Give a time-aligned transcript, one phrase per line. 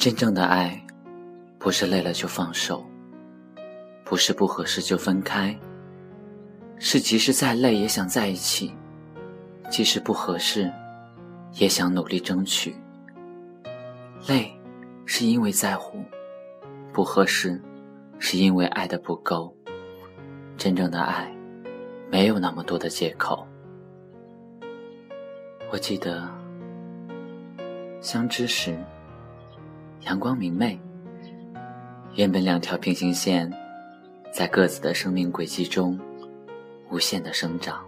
[0.00, 0.82] 真正的爱，
[1.58, 2.82] 不是累了就放手，
[4.02, 5.54] 不是不合适就分开，
[6.78, 8.74] 是即使再累也想在一起，
[9.68, 10.72] 即使不合适，
[11.52, 12.74] 也想努力争取。
[14.26, 14.50] 累，
[15.04, 15.98] 是因为在乎；
[16.94, 17.60] 不合适，
[18.18, 19.54] 是因为爱的不够。
[20.56, 21.30] 真正的爱，
[22.10, 23.46] 没有那么多的借口。
[25.70, 26.26] 我记得
[28.00, 28.74] 相知时。
[30.02, 30.80] 阳光明媚，
[32.14, 33.52] 原本两条平行线，
[34.32, 35.98] 在各自的生命轨迹中
[36.90, 37.84] 无限的生长。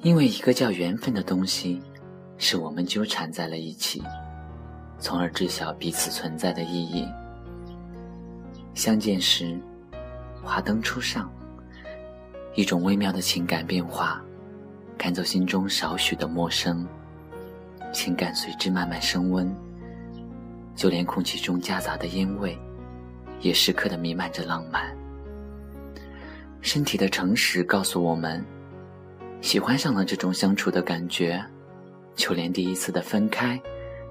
[0.00, 1.80] 因为一个叫缘分的东西，
[2.36, 4.02] 使我们纠缠在了一起，
[4.98, 7.06] 从而知晓彼此存在的意义。
[8.74, 9.58] 相见时，
[10.42, 11.30] 华灯初上，
[12.54, 14.20] 一种微妙的情感变化，
[14.96, 16.86] 赶走心中少许的陌生，
[17.92, 19.52] 情感随之慢慢升温。
[20.78, 22.56] 就连空气中夹杂的烟味，
[23.40, 24.96] 也时刻的弥漫着浪漫。
[26.60, 28.44] 身体的诚实告诉我们，
[29.40, 31.44] 喜欢上了这种相处的感觉，
[32.14, 33.60] 就连第一次的分开，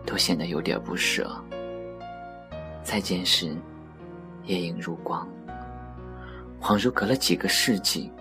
[0.06, 1.42] 都显得有点不舍。
[2.84, 3.56] 再见时，
[4.44, 5.26] 夜影如光，
[6.60, 8.12] 恍如隔了几个世纪，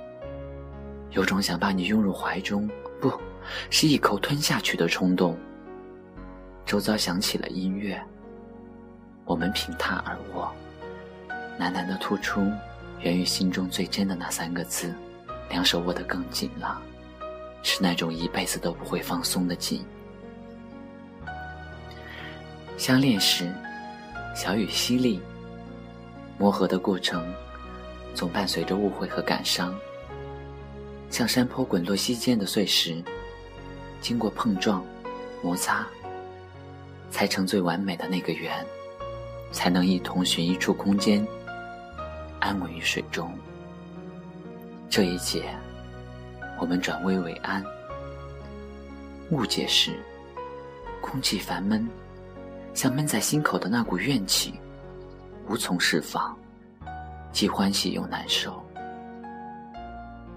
[1.10, 3.12] 有种想把你拥入怀中，不
[3.70, 5.36] 是一口吞下去的冲动。
[6.64, 8.00] 周遭响起了音乐。
[9.26, 10.50] 我们平榻而卧，
[11.58, 12.48] 喃喃的吐出
[13.00, 14.94] 源于心中最真的那三个字，
[15.50, 16.80] 两手握得更紧了，
[17.64, 19.84] 是那种一辈子都不会放松的紧。
[22.78, 23.52] 相恋时，
[24.32, 25.18] 小雨淅沥，
[26.38, 27.26] 磨合的过程
[28.14, 29.74] 总伴随着误会和感伤，
[31.10, 33.02] 像山坡滚落溪间的碎石，
[34.00, 34.84] 经过碰撞、
[35.42, 35.84] 摩擦，
[37.10, 38.64] 才成最完美的那个圆。
[39.56, 41.26] 才能一同寻一处空间，
[42.40, 43.32] 安稳于水中。
[44.90, 45.48] 这一劫，
[46.60, 47.64] 我们转危为安。
[49.30, 49.98] 误解时，
[51.00, 51.88] 空气烦闷，
[52.74, 54.52] 像闷在心口的那股怨气，
[55.48, 56.36] 无从释放，
[57.32, 58.62] 既欢喜又难受。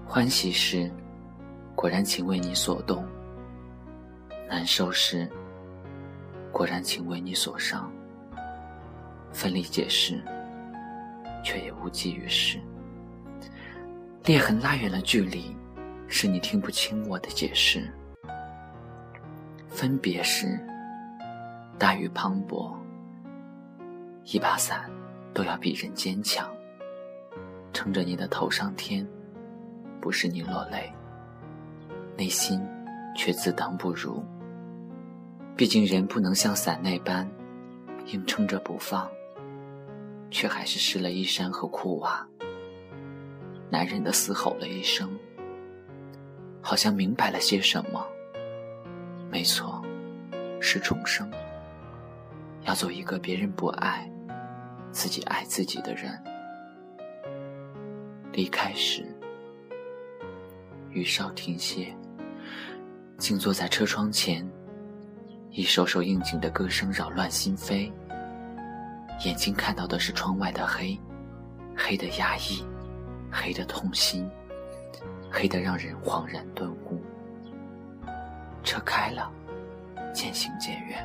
[0.06, 0.90] 欢喜时，
[1.74, 3.04] 果然情为你所动；
[4.48, 5.28] 难受时，
[6.50, 7.92] 果然情为你所伤。
[9.32, 10.22] 奋力解释，
[11.44, 12.58] 却也无济于事。
[14.24, 15.56] 裂痕拉远了距离，
[16.06, 17.90] 使你听不清我的解释。
[19.68, 20.58] 分别时，
[21.78, 22.74] 大雨磅礴，
[24.24, 24.90] 一把伞
[25.32, 26.48] 都要比人坚强，
[27.72, 29.06] 撑着你的头上天，
[30.00, 30.92] 不是你落泪，
[32.16, 32.60] 内心
[33.16, 34.22] 却自当不如。
[35.56, 37.26] 毕竟人不能像伞那般，
[38.06, 39.10] 硬撑着不放。
[40.30, 42.26] 却还是湿了衣衫和裤袜。
[43.70, 45.10] 男人的嘶吼了一声，
[46.60, 48.04] 好像明白了些什么。
[49.30, 49.82] 没错，
[50.60, 51.30] 是重生。
[52.62, 54.10] 要做一个别人不爱，
[54.90, 56.22] 自己爱自己的人。
[58.32, 59.04] 离开时，
[60.90, 61.94] 雨稍停歇，
[63.18, 64.46] 静坐在车窗前，
[65.50, 67.90] 一首首应景的歌声扰乱心扉。
[69.24, 70.98] 眼睛看到的是窗外的黑，
[71.76, 72.64] 黑的压抑，
[73.30, 74.26] 黑的痛心，
[75.30, 77.02] 黑的让人恍然顿悟。
[78.62, 79.30] 车开了，
[80.14, 81.04] 渐行渐远，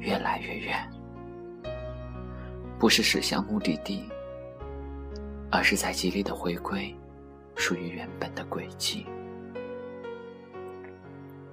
[0.00, 0.88] 越来越远。
[2.76, 4.08] 不是驶向目的地，
[5.50, 6.92] 而是在极力的回归，
[7.54, 9.06] 属于原本的轨迹。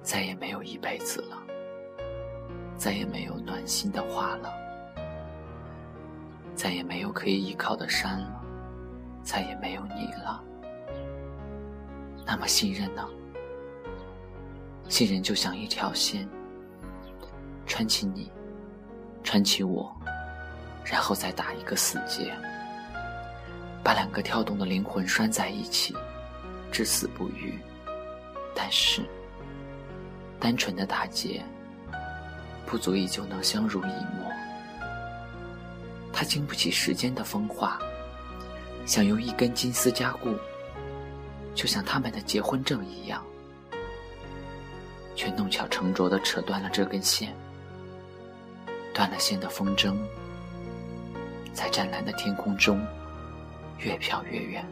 [0.02, 1.36] 再也没有一辈子了，
[2.76, 4.67] 再也没有暖心的话了。
[6.58, 8.42] 再也没有可以依靠的山了，
[9.22, 10.42] 再也没有你了。
[12.26, 13.08] 那么信任呢？
[14.88, 16.28] 信任就像一条线，
[17.64, 18.28] 穿起你，
[19.22, 19.94] 穿起我，
[20.84, 22.34] 然后再打一个死结，
[23.84, 25.94] 把两个跳动的灵魂拴在一起，
[26.72, 27.56] 至死不渝。
[28.52, 29.04] 但是，
[30.40, 31.40] 单纯的打结，
[32.66, 34.27] 不足以就能相濡以沫。
[36.18, 37.78] 它经不起时间的风化，
[38.84, 40.34] 想用一根金丝加固，
[41.54, 43.24] 就像他们的结婚证一样，
[45.14, 47.32] 却弄巧成拙的扯断了这根线。
[48.92, 49.96] 断了线的风筝，
[51.52, 52.84] 在湛蓝的天空中
[53.78, 54.66] 越飘越远，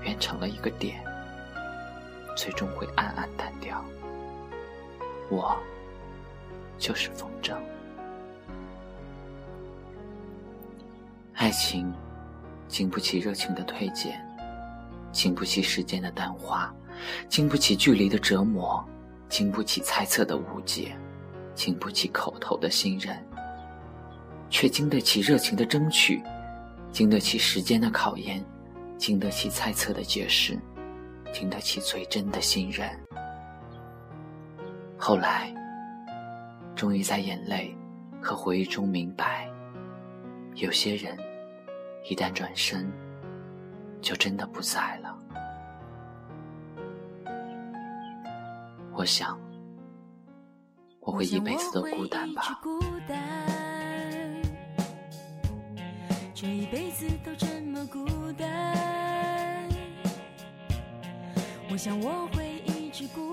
[0.00, 0.98] 远成了一个点，
[2.34, 3.84] 最终会暗暗淡掉。
[5.28, 5.54] 我
[6.78, 7.54] 就是风筝。
[11.36, 11.92] 爱情
[12.66, 14.18] 经不起热情的推荐，
[15.12, 16.74] 经不起时间的淡化，
[17.28, 18.82] 经不起距离的折磨，
[19.28, 20.96] 经不起猜测的误解，
[21.54, 23.14] 经不起口头的信任，
[24.48, 26.22] 却经得起热情的争取，
[26.90, 28.42] 经得起时间的考验，
[28.96, 30.58] 经得起猜测的解释，
[31.34, 32.88] 经得起最真的信任。
[34.96, 35.54] 后来，
[36.74, 37.76] 终于在眼泪
[38.22, 39.46] 和回忆中明白，
[40.56, 41.14] 有些人
[42.08, 42.90] 一旦转身，
[44.00, 45.14] 就真的不在了。
[48.94, 49.38] 我想，
[51.00, 52.58] 我会一辈子都孤单吧。
[52.62, 53.46] 孤单
[56.34, 59.68] 这一辈子都这么孤单，
[61.70, 63.25] 我想我会一直孤。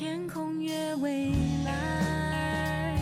[0.00, 1.30] 天空越蔚
[1.62, 2.96] 蓝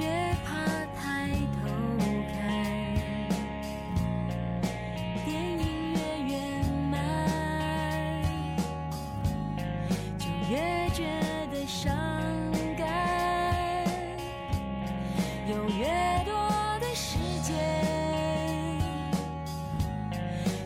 [0.00, 0.64] 越怕
[0.96, 1.28] 抬
[1.60, 1.68] 头
[2.32, 2.34] 看
[5.26, 6.96] 电影越圆满
[10.18, 11.04] 就越觉
[11.52, 11.92] 得伤
[12.78, 13.84] 感
[15.50, 15.84] 有越
[16.24, 16.32] 多
[16.80, 17.52] 的时间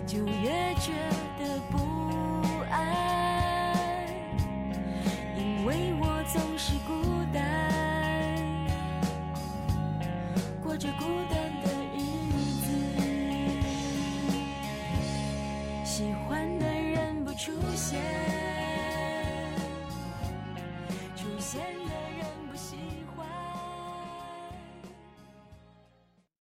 [0.06, 1.15] 就越觉得